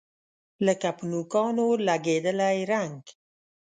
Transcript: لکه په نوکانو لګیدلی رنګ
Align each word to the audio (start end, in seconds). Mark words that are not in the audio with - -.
لکه 0.65 0.89
په 0.97 1.03
نوکانو 1.11 1.67
لګیدلی 1.87 2.57
رنګ 2.71 2.99